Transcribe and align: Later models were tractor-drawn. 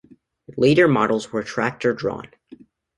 Later 0.57 0.87
models 0.87 1.31
were 1.31 1.43
tractor-drawn. 1.43 2.31